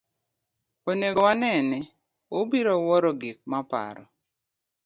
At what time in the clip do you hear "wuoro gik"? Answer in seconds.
2.83-3.39